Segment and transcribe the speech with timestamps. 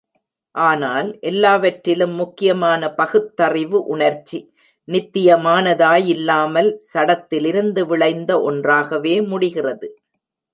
[0.55, 4.39] ஆனால், எல்லாவற்றிலும் முக்கியமான பகுத்தறிவு உணர்ச்சி,
[4.87, 9.89] நித்தியமானதாயில்லாமல், சடத்திலிருந்து விளைந்த ஒன்றாகவே முடிகிறது!